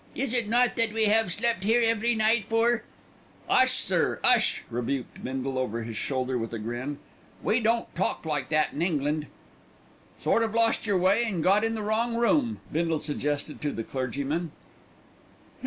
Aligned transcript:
"Is 0.15 0.33
it 0.33 0.49
not 0.49 0.77
that 0.77 0.93
we 0.93 1.05
have 1.05 1.31
slept 1.31 1.63
here 1.63 1.83
every 1.83 2.15
night 2.15 2.43
for" 2.43 2.81
"'Ush, 3.47 3.77
sir, 3.79 4.19
'ush!" 4.23 4.63
rebuked 4.71 5.23
Bindle 5.23 5.59
over 5.59 5.83
his 5.83 5.95
shoulder 5.95 6.39
with 6.39 6.51
a 6.53 6.57
grin. 6.57 6.97
"We 7.43 7.59
don't 7.59 7.93
talk 7.93 8.25
like 8.25 8.49
that 8.49 8.73
in 8.73 8.81
England." 8.81 9.27
"Sort 10.19 10.41
of 10.41 10.55
lost 10.55 10.87
yer 10.87 10.97
way, 10.97 11.21
sir, 11.25 11.27
and 11.29 11.43
got 11.43 11.63
in 11.63 11.75
the 11.75 11.83
wrong 11.83 12.15
room," 12.15 12.59
Bindle 12.71 12.97
suggested 12.97 13.61
to 13.61 13.71
the 13.71 13.83
clergyman. 13.83 14.51